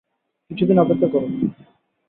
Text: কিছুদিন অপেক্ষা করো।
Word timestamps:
কিছুদিন 0.51 0.77
অপেক্ষা 0.79 1.07
করো। 1.07 1.27